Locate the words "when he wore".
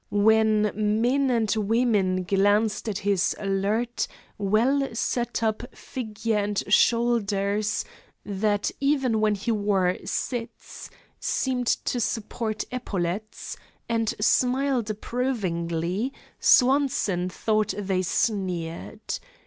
9.21-9.95